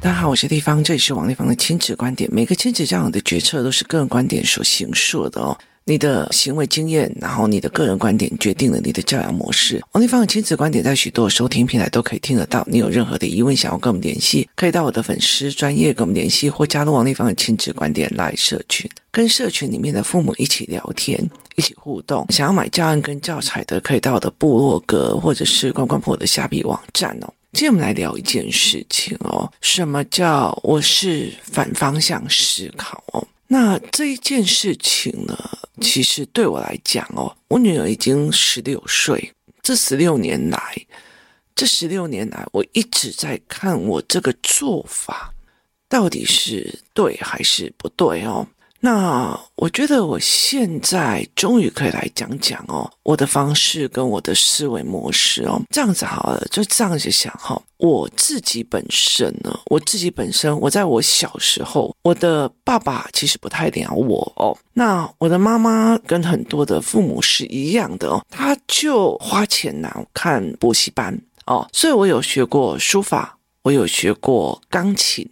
[0.00, 2.30] 大家好，我是丽芳，这里是王丽芳的亲子观点。
[2.32, 5.58] 每个亲子教养的决策都是个人观点所形塑的哦。
[5.88, 9.80] 你的行为经验，然后你的个人观点决定了你的教养模式。
[9.92, 12.64] 王丽芳的亲子观点在许多收听平台都可以听得到。
[12.68, 21.18] 你有任何的疑问想要跟我们联系，可以到我的粉丝专业跟我们联系，或加入王丽芳的亲子观点来社群，跟社群里面的父母一起聊天，
[21.54, 22.26] 一起互动。
[22.30, 27.32] 想要买教案跟教材的，可以到我的部落格或者是关关破的虾皮网站哦。
[27.56, 33.26] 今天我们来聊一件事情哦，什么叫我是反方向思考哦？
[33.46, 35.34] 那这一件事情呢，
[35.80, 40.60] 其实对我来讲哦，我女儿已经十六岁，这十六年来，
[41.54, 45.32] 这十六年来，我一直在看我这个做法
[45.88, 48.46] 到底是对还是不对哦。
[48.80, 57.60] 那我觉得我现在终于可以来讲讲哦，我的方式跟我的思维模式哦，这样子好了，就这样子想哈。
[57.78, 64.56] 我自己本身呢，我自己本身，我在我小时候，我的爸爸其实不太鸟我哦。
[64.72, 75.28] 那我的妈妈跟很多的父母是一样的哦，他就花钱拿我看补习班哦，所以我有学过书法，我有学过钢琴。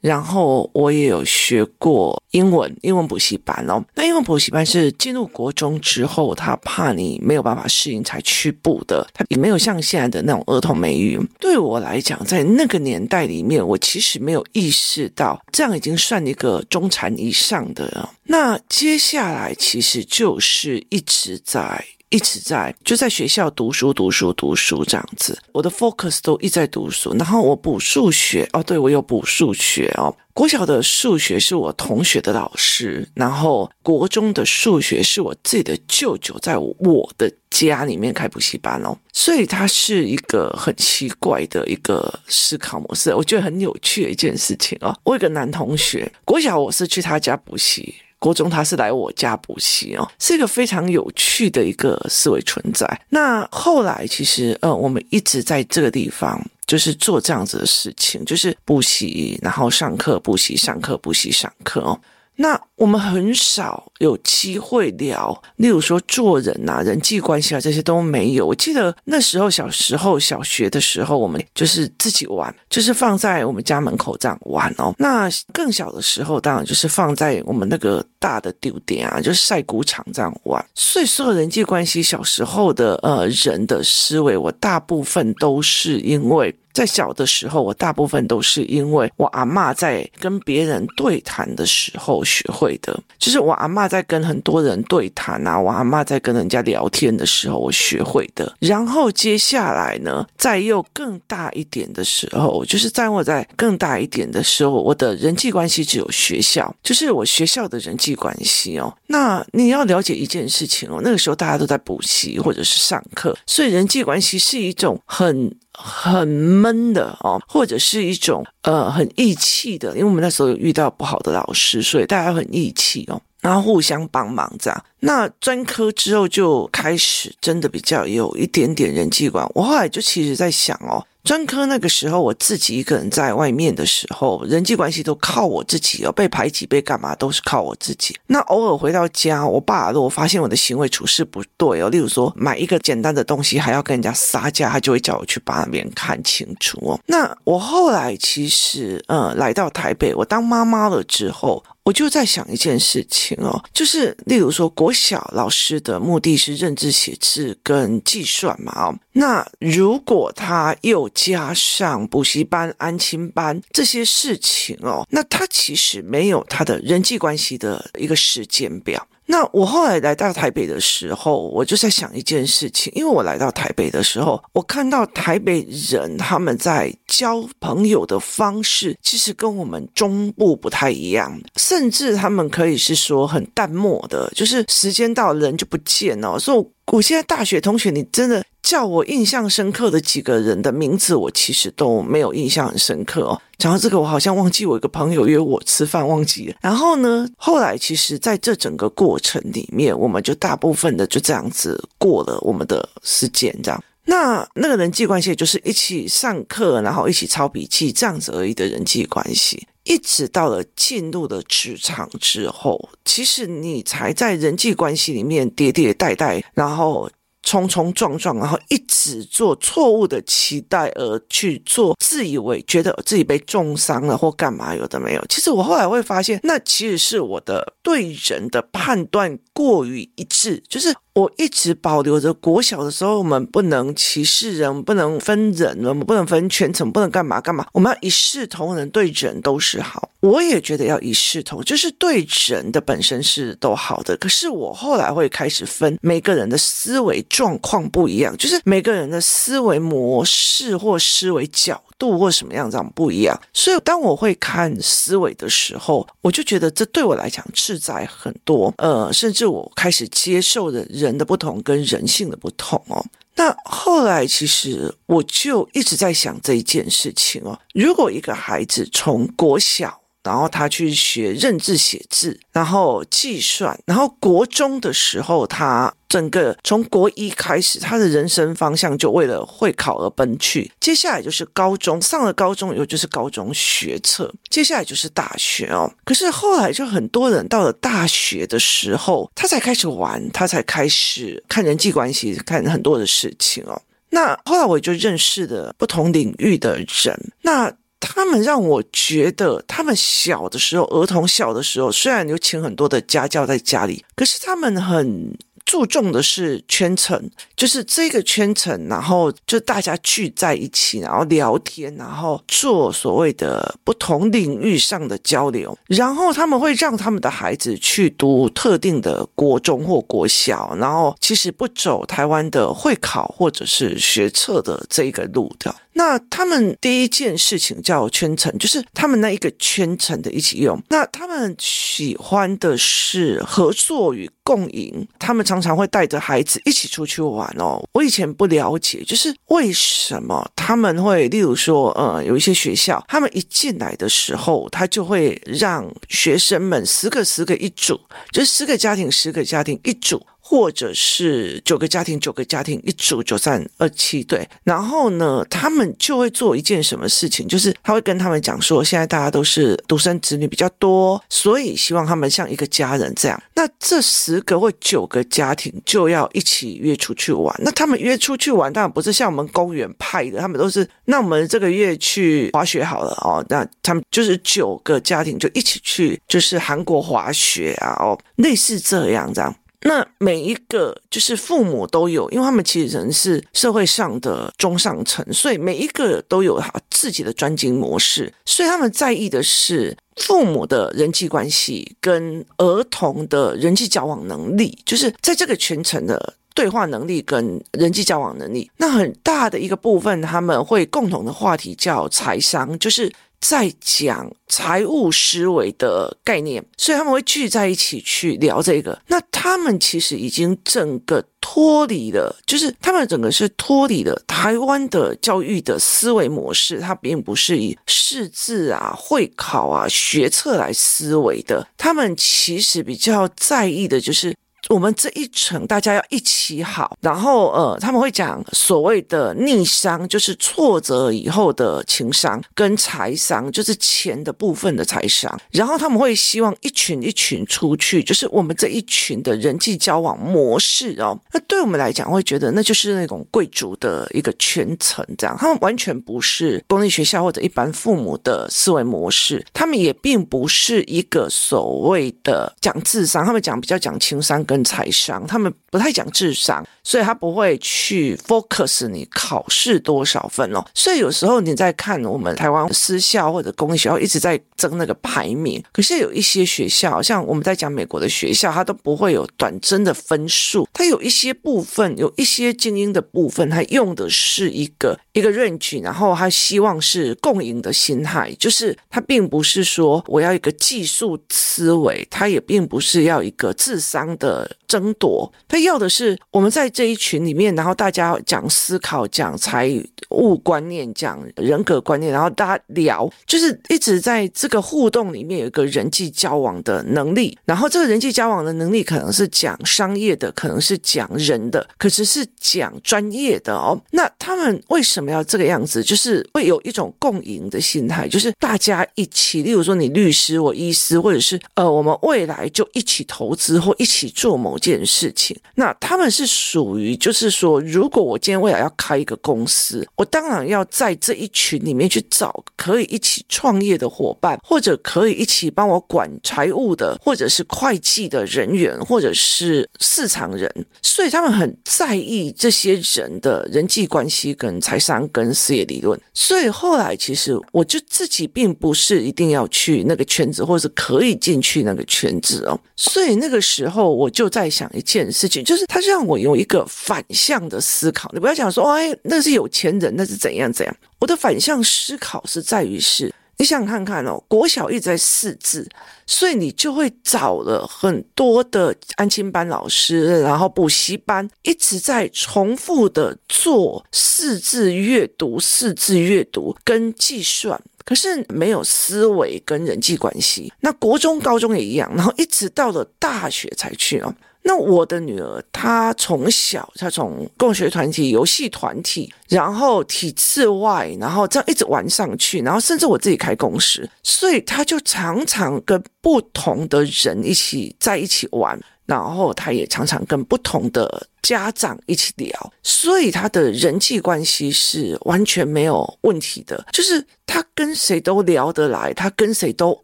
[0.00, 3.84] 然后我也有学过英文，英文补习班哦。
[3.94, 11.20] 那英文补习班是进入国中之后，他怕你没有办法适应才去补的，他也没有像现在的那种儿童美语。
[11.38, 18.10] 对我来讲，在那个年代里面，我其实没有意识到这样已经算一个中产以上的了。
[18.24, 21.84] 那接下来其实就是一直在。
[22.10, 27.14] 一直在就在学校读书读书读书这样子，我的 focus 都一直在读书。
[27.16, 30.14] 然后我补数学哦，对，我有补数学哦。
[30.34, 38.96] 国小的数学是我同学的老师，然后国中的数学是我自己的舅舅在我的家里面开补习班哦。
[39.12, 44.98] 所以它是一个很奇怪的一个思考模式，我觉得很有趣的一件事情哦。
[45.04, 47.94] 我有个男同学，国小我是去他家补习。
[48.20, 52.86] 国中他是来我家补习哦，是一个非常有趣的一个思维存在。
[53.08, 61.98] 那后来其实呃，我们一直在这个地方就是做这样子的事情，就是补习，然后上课，补习，上课，补习，上课哦。
[62.40, 68.46] 那我们很少有机会聊，例如说做人啊、人际关系啊这些都没有。
[68.46, 74.94] 我记得那时候小时候小学的时候，我们就是自己玩，就是放在我们家门口这样玩哦。
[74.96, 80.64] 那更小的时候，当然就是放在我们那个大的丢点啊，就是晒谷场这样玩。
[80.74, 86.56] 所以说人际关系，小时候的呃人的思维，我大部分都是因为。
[86.80, 98.50] 在小的时候，我大部分都是因为我阿妈在跟别人对谈的时候学会的，就是我阿妈在跟很多人对谈啊，我阿妈在跟人家聊天的时候我学会的。
[98.60, 108.90] 然后接下来呢，再又更大一点的时候，就是在我在更大一点的时候，我的人际关系只有学校，就是我学校的人际关系哦。
[109.08, 115.54] 那你要了解一件事情哦，那个时候大家都在补习或者是上课，所以人际关系是一种很。
[115.82, 124.84] 很闷的哦，或者是一种呃很义气的，因为我们那时候有遇到不好的老师，所以大家很义气哦，然后互相帮忙这样。
[125.00, 131.04] 那专科之后就开始真的比较有一点点人际观，我后来就其实在想哦。
[131.22, 138.18] 专科那个时候，我自己一个人在外面的时候，人际关系都靠我自己哦，被排挤、被干嘛都是靠我自己。
[138.26, 146.98] 那偶尔回到家，我爸如果发现我的行为处事不对哦，例如说买一个简单的东西还要跟人家撒价，他就会叫我去把那边看清楚哦。
[147.06, 151.62] 那我后来其实呃来到台北，我当妈妈了之后。
[151.84, 169.06] 我就在想一件事情哦，就是例如说，国小老师的目的是认知写字跟计算嘛哦，那如果他又加上补习班、安亲班这些事情哦，那他其实没有他的人际关系的一个时间表。
[169.30, 186.36] 那我后来来到台北的时候，我就在想一件事情，因为我来到台北的时候，我看到台北人他们在交朋友的方式，其实跟我们中部不太一样，甚至他们可以是说很淡漠的，就是时间到人就不见了。
[186.36, 188.44] 所以我现在大学同学，你真的。
[188.62, 193.40] 叫我印象深刻的几个人的名字，我其实都没有印象很深刻哦。
[193.58, 196.56] 讲到这个，我好像忘记我一个朋友约我吃饭，忘记了。
[196.60, 203.84] 然后呢，后来其实在这整个过程里面，我们就大部分的就这样子过了我们的时间，这样。
[204.04, 209.66] 那那个人际关系就是一起上课，然后一起抄笔记这样子而已的人际关系。
[209.84, 217.10] 一直到了进入了职场之后，其实你才在人际关系里面跌跌带带，然后。
[217.42, 225.24] 冲冲撞撞，然后一直做错误的期待，而去做自以为觉得自己被重伤了或干嘛，有的没有。
[225.28, 230.94] 其实我后来会发现，那其实是我的对人的判断过于一致，就是。
[231.14, 240.08] 我一直保留着国小的时候，我们不能歧视人，不能分人，我们不能分圈层，不能干嘛干嘛，我们要一视同仁，对人都是好。
[240.20, 244.16] 我也觉得要一视同，就是对人的本身是都好的。
[244.18, 253.40] 可是我后来会开始分每个人的思维状况不一样，就是每个人的思维模式或思维角度或什么样这样不一样。
[253.52, 258.74] 所以当我会看思维的时候，我就觉得这对我来讲自在很多。
[258.78, 263.04] 呃，甚至我开始接受的人的不同跟人性的不同哦。
[263.36, 269.99] 那后来其实我就一直在想这一件事情哦，如果一个孩子从国小。
[270.22, 280.70] 然后他去学认字写字，然后计算，然后国中的时候，他整个从国一开始，他的人生方向就为了会考而奔去。
[280.78, 285.90] 接下来就是高中，上了高中以后就是高中学测，接下来就是大学哦。
[286.04, 293.80] 可是后来就很多人到了大学的时候，他才开始玩，他才开始看人际关系，看很多的事情哦。
[294.10, 297.72] 那后来我就认识了不同领域的人，那。
[298.00, 305.36] 他们让我觉得，他们小的时候，儿童小的时候，虽然有请很多的家教在家里，可是他们很
[305.70, 325.72] 注重的是圈层，就是这个圈层，然后就大家聚在一起，然后聊天，然后做所谓的不同领域上的交流，然后他们会让他们的孩子去读特定的国中或国小，然后其实不走台湾的会考或者是学测的这个路的。
[325.92, 330.80] 那他们第一件事情叫圈层，就是他们那一个圈层的一起用。
[330.88, 337.82] 那他们喜欢的是合作与共赢，他们常常会带着孩子一起出去玩哦。
[337.92, 350.24] 我以前不了解，就是为什么他们会，例如说，呃，有一些学校，他们一进来的时候，他就会让学生们十个十个一组，就十个家庭十个家庭一组。
[350.50, 354.44] 或者是九个家庭，九个家庭一组，九三二七对。
[354.64, 363.40] 然后呢，他们就会做一件什么事情，就是他会跟他们讲说，现在大家都是独生子女比较多，所以希望他们像一个家人这样。
[363.54, 367.54] 那这十个或九个家庭就要一起约出去玩。
[367.62, 373.44] 那他们约出去玩，当然不是像我们公园派的，他们都是那我们这个月去滑雪好了哦。
[373.48, 379.54] 那他们就是九个家庭就一起去，就是韩国滑雪啊哦，类似这样这样。
[379.82, 398.70] 那每一个就是父母都有，因为他们其实人是社会上的中上层，所以每一个都有他自己的专精模式，所以他们在意的是父母的人际关系跟儿童的人际交往能力，就是在这个全程的对话能力跟人际交往能力。
[398.76, 403.10] 那很大的一个部分，他们会共同的话题叫财商，就是。
[403.40, 409.00] 在讲财务思维的概念，所以他们会聚在一起去聊这个。
[409.08, 416.78] 那他们其实已经整个脱离了，就是他们整个是脱离了台湾的教育的思维模式。
[416.80, 421.66] 它并不是以识字啊、会考啊、学测来思维的。
[421.76, 424.34] 他们其实比较在意的就是。
[424.68, 435.40] 我们这一层大家要一起好，然后呃，他们会讲所谓的逆商，就是挫折以后的情商，跟财商，就是钱的部分的财商。
[435.50, 441.18] 然后他们会希望一群一群出去，就是我们这一群的人际交往模式哦。
[441.32, 445.36] 那对我们来讲，会觉得那就是那种贵族的一个圈层，这样。
[445.38, 454.60] 他们完全不是公立学校或者一般父母的思维模式，他们也并不是一个所谓的讲智商，他们讲比较讲情商跟。
[454.70, 460.64] 财商，他们不太讲智商，所以他不会去 focus 你考试多少分哦。
[460.74, 484.39] 所以有时候你在看我们台湾私校或者公立学校一直在争那个排名，可是有一些学校，像我们在讲美国的学校，它都不会有短针的分数，它有一些部分，有一些精英的部分，它用的是一个一个 range，然后他希望是共赢的心态，就是他并不是说我要一个技术思维，他也并不是要一个智商的。
[484.66, 489.70] 争夺，他要的是我们在这一群里面，然后大家讲思考、讲财
[490.10, 503.80] 务观念、讲人格观念，然后大家聊，就是一直在这个互动里面有一个人际交往的能力，然后这个人际交往的能力可能是讲商业的，可能是讲人的，可是是讲专业的哦。
[503.90, 505.82] 那他们为什么要这个样子？
[505.82, 515.36] 就是会有一种共赢的心态，就是大家一起，例如说你律师，我医师，或者是呃，我们未来就一起投资或一起做做某件事情。
[515.56, 530.48] 那他们是属于，就是说，如果我今天未来要开一个公司，我当然要在这一群里面去找可以一起创业的伙伴，或者可以一起帮我管财务的，或者是会计的人员，或者是市场人。
[530.80, 536.00] 所以他们很在意这些人的人际关系、跟财商、跟事业理论。
[536.14, 542.60] 所以后来其实我就自己并不是一定要去那个圈子，或者是可以进去那个圈子哦。
[542.76, 548.10] 所以那个时候我就就在想一件事情，就是他让我有一个反向的思考。
[548.12, 550.76] 你不要讲说，哎，那是有钱人，那是怎样怎样。
[550.98, 555.66] 我的反向思考是在于是，你想看看哦，国小一直在识字，
[556.06, 567.58] 所以你就会找了很多的安亲班老师，然后补习班一直在重复的做识字阅读、识字阅读跟计算。
[567.84, 574.14] 可是没有思维跟人际关系，那国中、高中也一样，然后一直到了大学才去哦。
[574.42, 597.04] 那我的女儿，她从小，她从共学团体、游戏团体，然后体制外，然后这样一直玩上去，然后甚至我自己开公司，所以她就常常跟不同的人一起在一起玩，然后她也常常跟不同的家长一起聊，所以他的人际关系是完全没有问题的，就是。
[597.32, 599.78] 他跟谁都聊得来，他跟谁都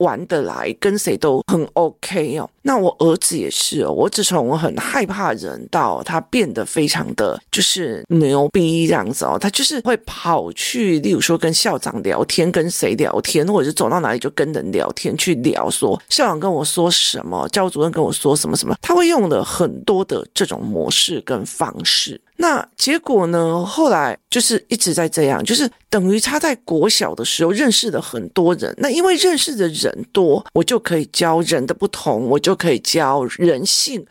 [0.00, 2.50] 玩得来，跟谁都很 OK 哦。
[2.62, 22.18] 那我儿子也是哦，我自从我很害怕人到他变得非常的就是牛逼这样子哦，他就是会跑去，例如说跟校长聊天，跟谁聊天，或者是走到哪里就跟人聊天去聊说，说校长跟我说什么，教务主任跟我说什么什么，他会用了很多的这种模式跟方式。
[22.36, 23.64] 那结果呢？
[23.64, 28.72] 后来就是一直在这样，就是等于他在国小的时候认识了很多人。
[28.78, 34.06] 那因为认识的人多，我就可以教人的不同，我就可以教人性。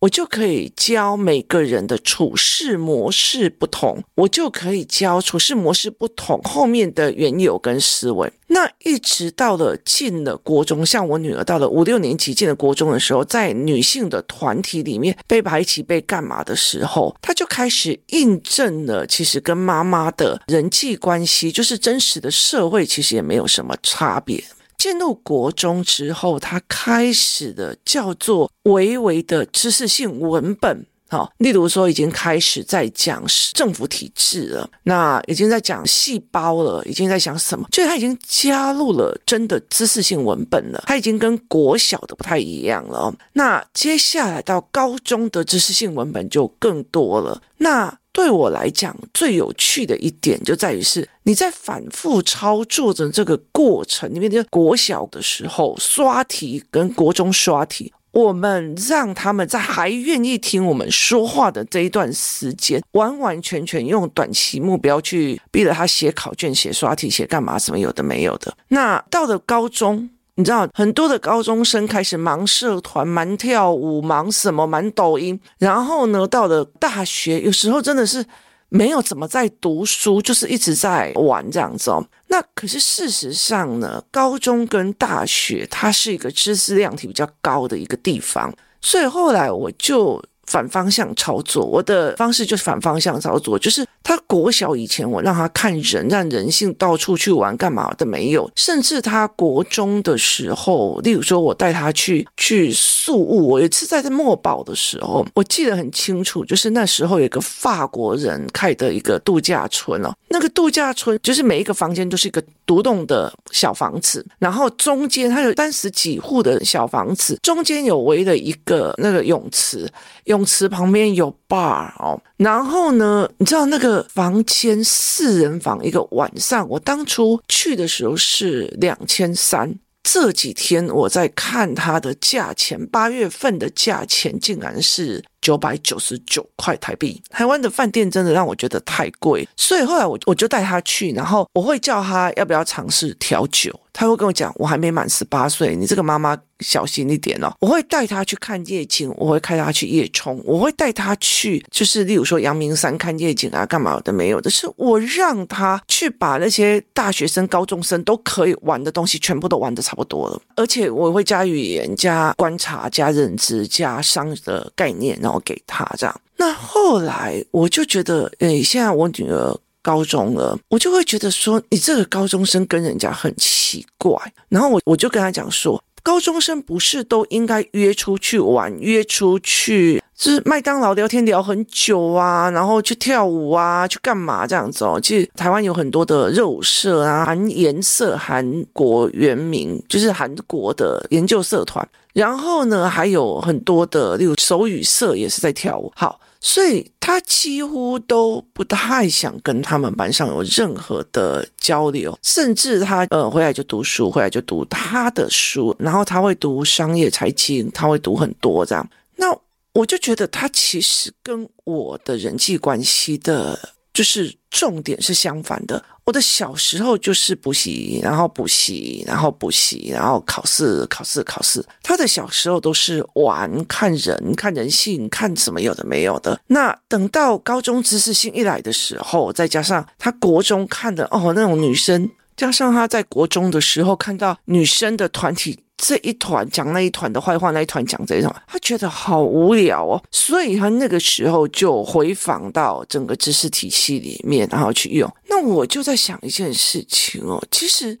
[0.00, 8.30] 我就可以教每个人的处事模式不同，我就可以教处事模式不同后面的缘由跟思维。
[8.48, 24.44] 那一直到了进了国中，像我女儿到了五六年级进了国中的时候，在女性的团体里面被排挤、被干嘛的时候，她就开始印证了，其实跟妈妈的人际关系，就是真实的社会，其实也没有什么差别。
[24.78, 33.22] 进入国中之后，他开始的叫做微微的知识性文本，好，例如说已经开始在讲
[33.54, 37.66] 政府体制了，那已经在讲细胞了，已经在讲什么？
[37.70, 43.14] 就是他已经加入了真的知识性文本了，他已经跟国小的不太一样了。
[43.34, 47.98] 那接下来到高中的知识性文本就更多了，那。
[48.16, 68.56] 对我来讲，最有趣的一点就在于是你在反复操作的这个过程里面，就国小的时候刷题跟国中刷题，我们让他们在还愿意听我们说话的这一段时间，完完全全用短期目标去逼着他写考卷、写刷题、写干嘛什么有的没有的。
[68.68, 70.08] 那到了高中。
[70.38, 78.22] 你知道很多的高中生开始忙社团、忙跳舞、忙什么、忙抖音，然后呢，到了大学，有时候真的是
[78.68, 82.06] 没有怎么在读书，就是一直在玩这样子哦。
[82.28, 90.22] 那可是事实上呢，高中跟大学它是一个知识量体比较高的一个地方，所以后来我就。
[90.48, 119.90] 反方向操作，我的方式就是反方向操作，就是他国小以前我让他看人，让人性到处去玩干嘛的没有，甚至他国中的时候，例如说我带他去去宿雾，我有一次在在墨宝的时候，我记得很清楚，就是那时候有一个法国人开的一个度假村哦，那个度假村就是每一个房间都是一个独栋的小房子，然后中间它有三十几户的小房子，中间有围了一个那个泳池。
[120.26, 137.22] 泳池旁边有 bar 哦，然后呢，你知道那个房间四人房一个晚上，我当初去的时候是两千三，这几天我在看它的价钱，八月份的价钱竟然是九百九十九块台币。
[137.30, 143.72] 台湾的饭店真的让我觉得太贵，所以后来我我就带他去，然后我会叫他要不要尝试调酒。
[143.92, 147.50] 他会跟我讲，我还没满十八岁，你这个妈妈小心一点哦。
[147.60, 166.20] 我会带他去看夜景，我会带他去夜冲，我会带他去，就是例如说阳明山看夜景啊，干嘛的没有的，是我让他去把那些大学生、高中生都可以玩的东西全部都玩的差不多了，而且我会加语言、加观察、加认知、加商的概念，哦给他这样。
[166.36, 169.58] 那后来我就觉得，诶，现在我女儿。
[169.82, 174.12] 高中了，我就会觉得说，你这个高中生跟人家很奇怪。
[174.48, 184.98] 然后我我就跟他讲说，高中生不是都应该约出去玩，约出去就是麦当劳聊天聊很久啊，然后去跳舞啊，去干嘛这样子哦？
[185.00, 191.86] 其实台湾有很多的热舞社啊，韩颜社，韩国原名就是韩国的研究社团。
[192.14, 195.92] 然后呢，还有很多的，例如手语社也是在跳舞。
[195.94, 196.18] 好。
[196.38, 208.88] 所以他几乎都不太想跟他们班上有任何的交流，甚至他呃回来就读书，回来就读他的书，然后他会读商业财经，他会读很多这样。
[209.16, 209.36] 那
[209.76, 213.58] 我就觉得他其实跟我的人际关系的。
[213.96, 215.82] 就是重点是相反的。
[216.04, 221.64] 我的小时候就是补习，然后补习，然后补习，然后考试，考试，考试。
[221.82, 226.38] 他的小时候都是玩、看人、看人性、看什么有的没有的。
[226.48, 235.60] 那等到高中知识性一来的时候，再加上他国中看的哦那种女生，加上他在国中的时候看到女生的团体。
[235.76, 245.12] 这一团讲那一团的坏话，那一团讲这一团，他觉得好无聊哦，所以他那个时候就回访到整个知识体系里面，然后去用。
[245.28, 247.98] 那我就在想一件事情哦，其实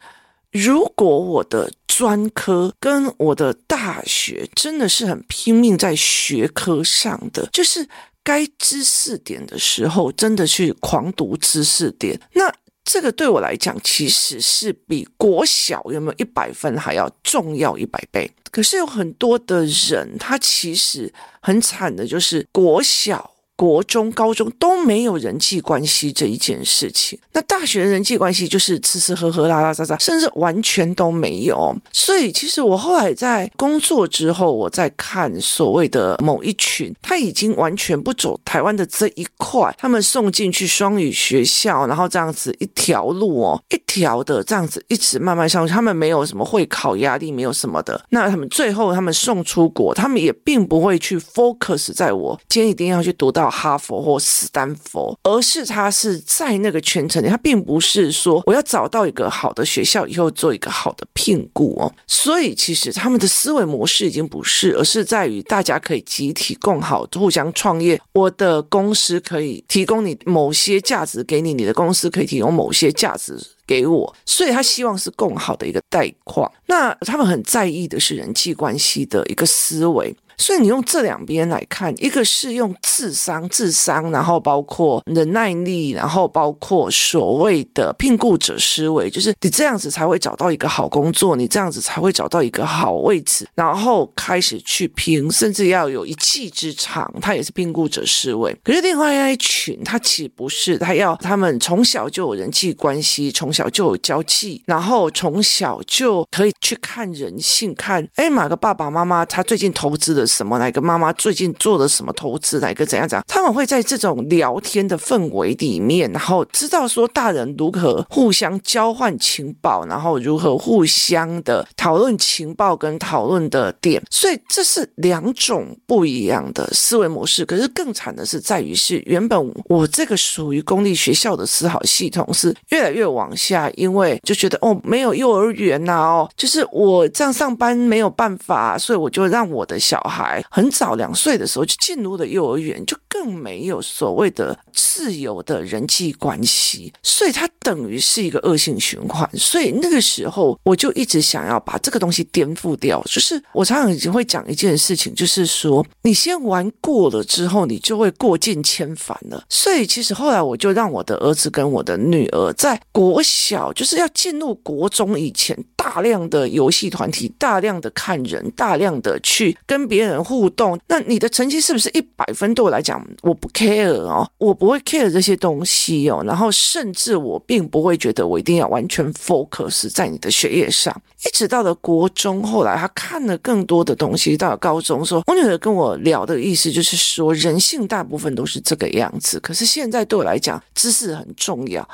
[0.52, 7.86] 如果我的专科跟我的大学真的是很拼命在学科上的，就是
[8.24, 12.50] 该知识点的时候，真的去狂读知识点，那。
[12.86, 18.30] 这个对我来讲，其实是比国小有没有一百分还要重要一百倍。
[18.52, 23.32] 可是有很多的人，他其实很惨的，就是国小。
[23.56, 31.74] 国中、高中都没有人际关系这一件事情，那大学的人际关系就是吃吃喝喝、拉拉杂杂，甚至完全都没有。
[31.90, 48.04] 所以，其实我后来在工作之后，我在看所谓的某一群，他已经完全不走台湾的这一块，他们送进去双语学校，然后这样子一条路哦，一条的这样子一直慢慢上去，他们没有什么会考压力，没有什么的。
[48.10, 53.45] 那他们最后他们送出国，他们也并不会去 focus 在我今天一定要去读到。
[53.50, 61.92] 哈佛或斯坦福，而是他是在那个圈层里，他并不是说我要找到一个好的学校以后做一个好的聘雇哦。
[62.06, 68.00] 所以其实他们的思维模式已经不是，而是在于大家可以集体共好，互相创业。
[68.12, 74.14] 我的公司可以提供你某些价值给你，你的公司可以提供某些价值给我。
[74.24, 76.50] 所以他希望是共好的一个概况。
[76.66, 80.14] 那他们很在意的是人际关系的一个思维。
[80.38, 98.54] 所以你用这两边来看，一个是用智商、智商，然后包括忍耐力，然后包括所谓的聘雇者思维，就是你这样子才会找到一个好工作，你这样子才会找到一个好位置，然后开始去拼，甚至要有一技之长，他也是聘雇者思维。
[98.62, 110.25] 可是另外一群，他其实不是，他要他们从小就有人际关系，从小就有交际，然后从小就可以去看人性，看哎，哪个爸爸妈妈他最近投资的。
[110.26, 110.58] 什么？
[110.58, 112.60] 哪个妈妈最近做了什么投资？
[112.60, 113.24] 哪个怎样怎样？
[113.28, 124.02] 他们会在这种聊天的氛围里面，然后知道说大人如何互相交换情报，然后如何互相的讨论情报跟讨论的点。
[124.10, 127.44] 所以这是两种不一样的思维模式。
[127.44, 140.15] 可是更惨的是在于是原本我这个属于公立学校的思考系统是越来越往下，因为就觉得哦没有幼儿园呐哦，就是我这样上班没有办法，所以我就让我的小孩。
[140.50, 149.28] 很早两岁的时候就进入了幼儿园，就更没有所谓的自由的人际关系，所以它等于是一个恶性循环。
[149.34, 153.02] 所以那个时候我就一直想要把这个东西颠覆掉。
[153.06, 159.44] 就是我常常已经会讲一件事情，就是说你先玩过了之后，你就会过尽千帆了。
[159.48, 165.56] 所以其实后来我就让我的儿子跟我的女儿在国小，就是要进入国中以前。
[165.86, 170.76] 大量的游戏团体，大量的看人，大量的去跟别人互动。
[170.88, 172.52] 那你的成绩是不是一百分？
[172.54, 176.24] 对我来讲，我不 care 哦，我不会 care 这些东西哦。
[176.26, 180.92] 然后甚至我并不会觉得我一定要完全 focus 在你的学业上。
[181.24, 184.36] 一直到了国中，后来他看了更多的东西。
[184.36, 189.38] 到了高中，说我女儿跟我聊的意思就是说，人性大部分都是这个样子。
[189.38, 191.88] 可是现在对我来讲，知识很重要。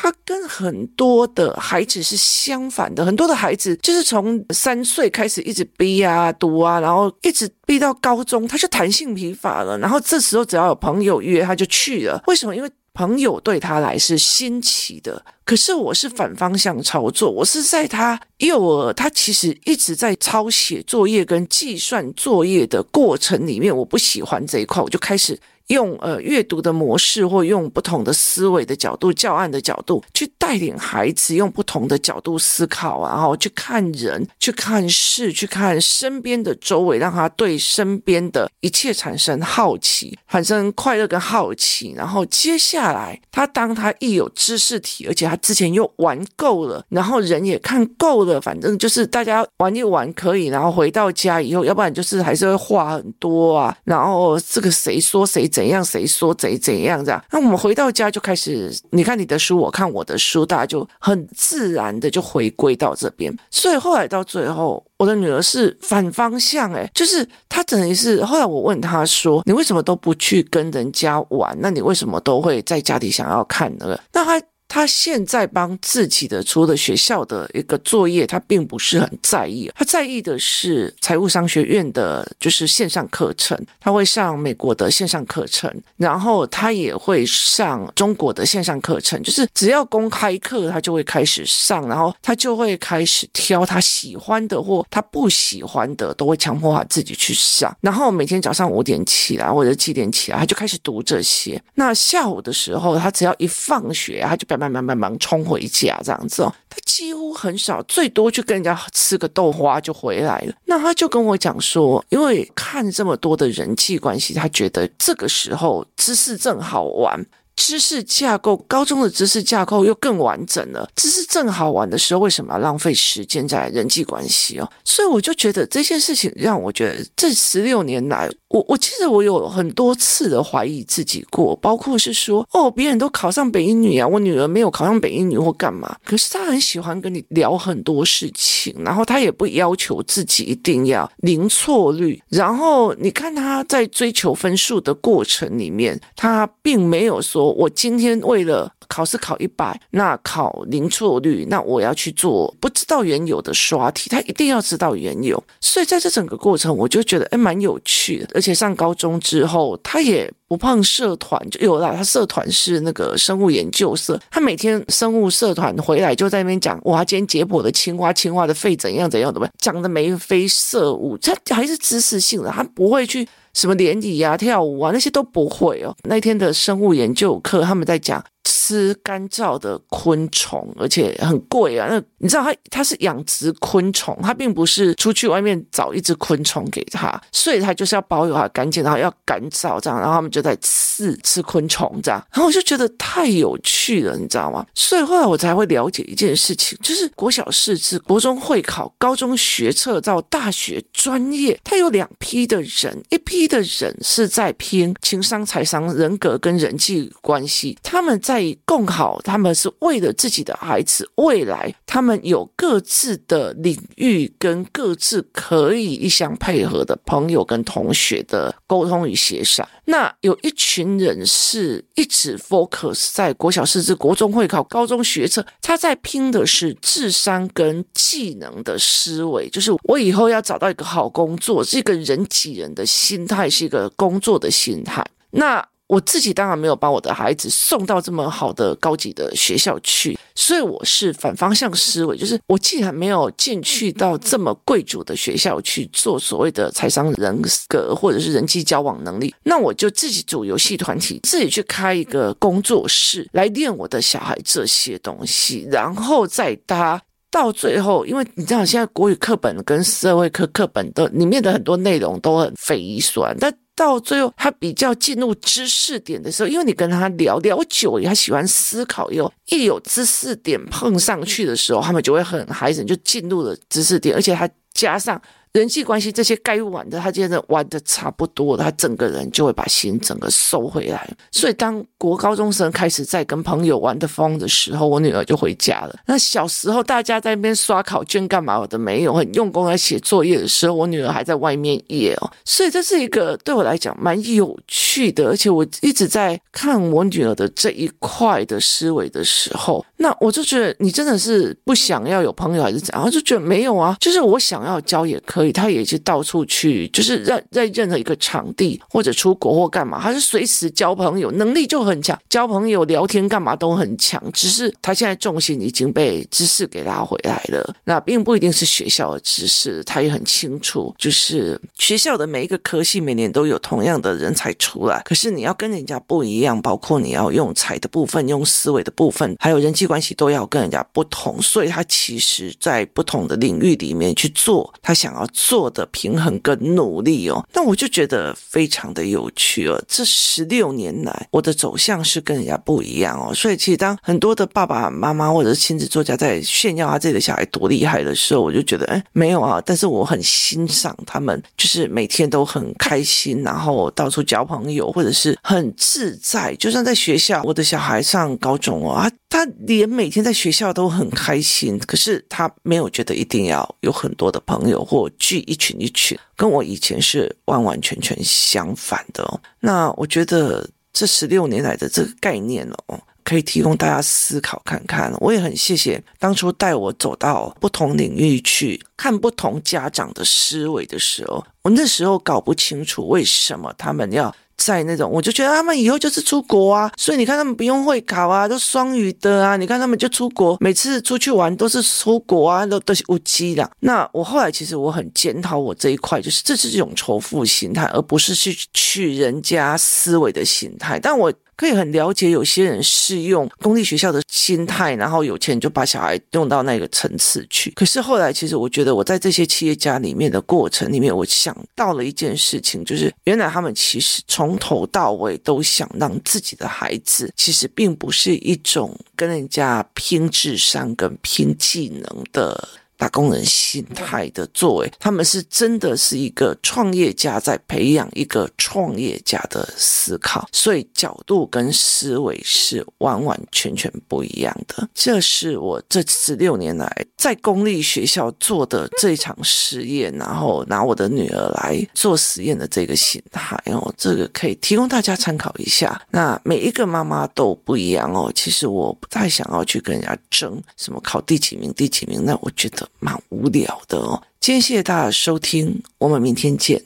[0.00, 9.76] 他跟很多的孩子是相反的，很多的孩子就是从三岁开始一直逼啊、读啊，然后一直逼到高中，他就弹性疲乏了。
[9.78, 12.22] 然后这时候只要有朋友约，他就去了。
[12.28, 12.54] 为什么？
[12.54, 17.28] 因为朋友对他来是新奇的，可是我是反方向操作。
[17.28, 25.36] 我是在他幼儿，他其实一直在抄写作业跟计算作业的过程里面，我不喜欢这一块，我就开始。
[25.68, 41.92] 用呃阅读的模式，或用不同的思维的角度、教案的角度，去带领孩子用不同的角度思考，然后去看人、去看事、去看身边的周围，让他对身边的一切产生好奇，产生快乐跟好奇。
[41.94, 55.46] 然后接下来，他当他一有知识体，而且他之前又玩够了，然后人也看够了，反正就是大家玩一玩可以，然后回到家以后，要不然就是还是会话很多啊，然后这个谁说谁。
[55.58, 55.84] 怎样？
[55.84, 57.04] 谁说怎怎样？
[57.04, 63.36] 这样，那我们回到家就开始，你看你的书，我看我的书，大家就很自然的就回归到这边。
[63.50, 71.58] 所以后来到最后，我的女儿是反方向，诶，就是她等于是后来我问她说：“你为什么都不去跟人家玩？
[71.60, 74.40] 那你为什么都会在家里想要看那个？”那她。
[74.68, 79.70] 他现在帮自己的除了学校的一个作业，他并不是很在意。
[79.74, 83.58] 他在意的是财务商学院的，就是线上课程。
[83.80, 89.20] 他会上美国的线上课程，然后他也会上中国的线上课程。
[89.22, 97.74] 就是只要公开课，他就会开始上，然后他就会开始挑他喜欢的或他不喜欢的，都会强迫他自己去上。
[97.80, 101.60] 然后每天早上五点起来或者七点起来，他就开始读这些。
[101.74, 110.52] 那下午的时候，他只要一放学，他就表慢慢慢慢冲回家这样子哦，他几乎很少，最多去跟人家吃个豆花就回来了。
[110.64, 117.24] 那他就跟我讲说，因为看这么多的人际关系，他觉得这个时候知识正好玩。
[117.60, 120.88] 知识架构，高中的知识架构又更完整了。
[120.94, 124.70] 知识正好玩的时候，为什么要浪费时间在人际关系哦？
[124.84, 135.96] 所以我就觉得这件事情让我觉得这十六年来，我我记得我有很多次的怀疑自己过，包括是说哦，别人都考上北一女啊，我女儿没有考上北一女或干嘛。
[136.04, 142.22] 可是她很喜欢跟你聊很多事情，然后她也不要求自己一定要零错率。
[142.30, 147.52] 然后你看她在追求分数的过程里面，她并没有说。
[147.52, 155.42] 我今天为了考试考一百，那考零错率，那我要去做不知道缘由的刷题，他一定要知道缘由。
[155.60, 158.28] 所以在这整个过程，我就觉得哎，蛮有趣的。
[158.34, 161.94] 而且上高中之后，他也不碰社团，就有了。
[161.94, 173.28] 他社团是那个生物研究社，他每天生物社团回来就在那边讲，哇，今天解剖的青蛙，青蛙的肺怎样怎样的，讲的眉飞色舞，他还是知识性的，他不会去。
[173.54, 175.92] 什么联谊啊、跳舞啊，那些都不会哦。
[176.04, 178.22] 那天的生物研究课，他们在讲。
[178.50, 181.86] 吃干燥的昆虫，而且很贵啊！
[181.90, 194.64] 那你知道他他是养殖昆虫，他并不是出去外面找一只昆虫给他，所以他就是要保有它干净，然后要干燥这样，然后他们就在吃吃昆虫这样，然后我就觉得太有趣了，你知道吗？
[194.74, 208.37] 所以后来我才会了解一件事情，就是国小识字、国中会考、高中学测到大学专业，它有两批的人，一批的人是在拼情商、财商、人格跟人际关系，他们在。
[208.64, 219.66] 更好，他们是为了自己的孩子未来，他们有各自的领域跟各自可以一相配合的朋友跟同学的沟通与协商。
[219.84, 235.04] 那有一群人是一直 focus 在国小识字、国中会考、高中学测，他在拼的是智商跟技能的思维，就是我以后要找到一个好工作，是一个人挤人的心态，是一个工作的心态。
[235.30, 275.20] 那我自己当然没有把我的孩子送到这么好的高级的学校去，所以我是反方向思维，就是我既然没有进去到这么贵族的学校去做所谓的财商人格或者是人际交往能力，那我就自己组游戏团体，自己去开一个工作室来练我的小孩这些东西，然后再搭到最后，因为你知道现在国语课本跟社会科课本的里面的很多内容都很匪夷所思，但到最后他比较进入知识点的时候，因为你跟他聊聊久了，他喜欢思考，又一有知识点碰上去的时候，他们就会很嗨，就进入了知识点，而且他加上。
[275.52, 281.10] 人际关系这些该玩的，他现在玩的差不多了，他整个人就会把心整个收回来。
[281.32, 285.98] 所以当国高中生开始在跟朋友玩的疯的时候，我女儿就回家了。
[286.06, 292.30] 那小时候大家在那边刷考卷干嘛的没有，很用功来写作业的时候，我女儿还在外面野哦。
[292.44, 303.10] 所以这是一个对我来讲蛮有趣的，而且我一直在看我女儿的这一块的思维的时候，那我就觉得你真的是不想要有朋友还是怎样？
[303.10, 305.52] 就觉得没有啊，就是我想要交也可以。
[305.52, 314.22] 他也是到处去，就是在在任何一个场地或者出国或干嘛，还是随时交朋友，能力就很强，交朋友、聊天干嘛都很强。
[314.32, 335.26] 只是他现在重心已经被知识给拉回来了，那并不一定是学校的知识，他也很清楚，就是学校的每一个科系每年都有同样的人才出来，可是你要跟人家不一样，包括你要用才的部分、用思维的部分，还有人际关系都要跟人家不同，所以他其实在不同的领域里面去做他想要。
[335.32, 339.80] 做的平衡跟努力哦，那我就觉得非常的有趣哦。
[339.86, 343.32] 这十六年来，我的走向是跟人家不一样哦。
[343.32, 349.62] 所以，其实当很多的爸爸妈妈或者是亲子作家在炫耀他自己的小孩多厉害的时候，我就觉得，哎，没有啊。
[349.64, 356.54] 但是我很欣赏他们，就是每天都很开心，然后到处交朋友，或者是很自在。
[356.56, 369.40] 就算在学校，我的小孩上高中哦，他他连每天在学校都很开心，可是他没有觉得一定要有很多的朋友或聚一群一群，跟我以前是完完全全相反的哦。
[369.60, 375.14] 那我觉得这十六年来的这个概念哦，可以提供大家思考看看。
[375.20, 384.34] 我也很谢谢当初带我走到不同领域去看不同家长的思维的时候，我那时候搞不清楚为什么他们要。
[384.58, 389.56] 在那种，我就觉得他们以后就是出国啊，所以你看他们不用会考啊，都双语的啊。
[389.56, 393.70] 你看他们就出国，每次出去玩都是出国啊，都都是无机的。
[393.80, 400.98] 那我后来其实我很检讨我这一块，就是这是一种仇富心态，而不是去去人家思维的心态。
[401.00, 401.32] 但我。
[401.58, 407.72] 可以很了解，有些人是用公立学校的心态，然后有钱就把小孩用到那个层次去。
[407.72, 422.68] 可是后来，其实我觉得我在这些企业家里面的过程里面，我想到了一件事情，就是原来他们其实从头到尾都想让自己的孩子，其实并不是一种跟人家拼智商跟拼技能的。
[422.98, 434.88] 打工人心态的作为，他们是真的是一个创业家在培养一个创业家的思考，所以角度跟思维是完完全全不一样的。
[434.92, 446.02] 这是我这十六年来在公立学校做的这场实验，然后拿我的女儿来做实验的这个心态哦，这个可以提供大家参考一下。
[446.10, 452.87] 那每一个妈妈都不一样哦，其实我不太想要去跟人家争什么考第几名、第几名，那我觉得。
[452.98, 454.22] 蛮无聊的哦。
[454.40, 456.82] 今天谢谢大家收听，我们明天见。